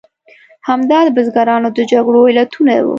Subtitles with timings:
[0.67, 2.89] همدا د بزګرانو د جګړو علتونه وو.